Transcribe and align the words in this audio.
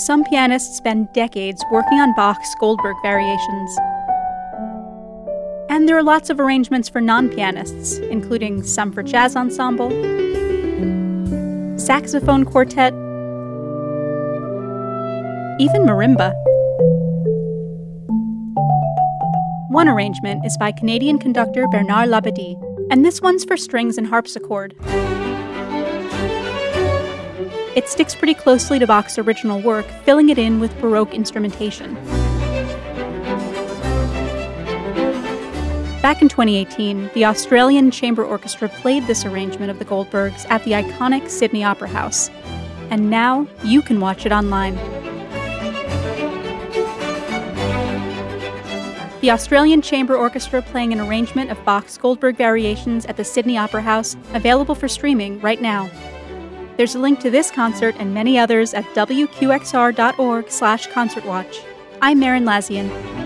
some 0.00 0.24
pianists 0.24 0.78
spend 0.78 1.12
decades 1.12 1.62
working 1.70 1.98
on 1.98 2.14
Bach's 2.14 2.54
Goldberg 2.58 2.96
variations. 3.02 3.78
And 5.68 5.88
there 5.88 5.96
are 5.96 6.02
lots 6.02 6.30
of 6.30 6.40
arrangements 6.40 6.88
for 6.88 7.00
non 7.00 7.28
pianists, 7.28 7.98
including 7.98 8.62
some 8.62 8.92
for 8.92 9.02
jazz 9.02 9.36
ensemble, 9.36 9.90
saxophone 11.78 12.44
quartet, 12.44 12.92
even 15.60 15.82
marimba. 15.82 16.32
One 19.70 19.86
arrangement 19.86 20.44
is 20.44 20.56
by 20.58 20.72
Canadian 20.72 21.18
conductor 21.18 21.66
Bernard 21.68 22.08
Labadie, 22.08 22.56
and 22.90 23.04
this 23.04 23.20
one's 23.20 23.44
for 23.44 23.56
strings 23.56 23.98
and 23.98 24.06
harpsichord. 24.06 24.74
It 27.76 27.88
sticks 27.88 28.16
pretty 28.16 28.34
closely 28.34 28.80
to 28.80 28.86
Bach's 28.86 29.16
original 29.16 29.60
work, 29.60 29.86
filling 30.04 30.28
it 30.28 30.38
in 30.38 30.58
with 30.58 30.76
Baroque 30.80 31.14
instrumentation. 31.14 31.94
Back 36.02 36.22
in 36.22 36.28
2018, 36.28 37.10
the 37.14 37.26
Australian 37.26 37.90
Chamber 37.90 38.24
Orchestra 38.24 38.68
played 38.68 39.06
this 39.06 39.24
arrangement 39.24 39.70
of 39.70 39.78
the 39.78 39.84
Goldbergs 39.84 40.50
at 40.50 40.64
the 40.64 40.72
iconic 40.72 41.28
Sydney 41.28 41.62
Opera 41.62 41.88
House. 41.88 42.28
And 42.90 43.08
now 43.08 43.46
you 43.62 43.82
can 43.82 44.00
watch 44.00 44.26
it 44.26 44.32
online. 44.32 44.74
The 49.20 49.30
Australian 49.30 49.82
Chamber 49.82 50.16
Orchestra 50.16 50.62
playing 50.62 50.92
an 50.92 51.00
arrangement 51.00 51.50
of 51.50 51.64
Bach's 51.64 51.98
Goldberg 51.98 52.36
variations 52.36 53.04
at 53.04 53.16
the 53.18 53.24
Sydney 53.24 53.58
Opera 53.58 53.82
House, 53.82 54.16
available 54.32 54.74
for 54.74 54.88
streaming 54.88 55.38
right 55.40 55.60
now. 55.60 55.90
There's 56.80 56.94
a 56.94 56.98
link 56.98 57.20
to 57.20 57.30
this 57.30 57.50
concert 57.50 57.94
and 57.98 58.14
many 58.14 58.38
others 58.38 58.72
at 58.72 58.86
wqxr.org/concertwatch. 58.94 61.64
I'm 62.00 62.18
Marin 62.18 62.46
Lazian. 62.46 63.19